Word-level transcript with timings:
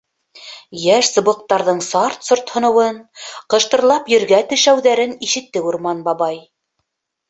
Йәш 0.85 1.11
сыбыҡтарҙың 1.17 1.83
сарт-сорт 1.89 2.55
һыныуын, 2.55 2.99
ҡыштырлап 3.57 4.13
ергә 4.19 4.43
тешәүҙәрен 4.53 5.19
ишетте 5.31 5.67
Урман 5.71 6.07
бабай. 6.13 6.47